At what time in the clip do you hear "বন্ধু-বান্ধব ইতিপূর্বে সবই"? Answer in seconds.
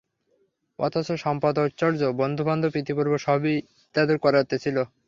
2.21-3.55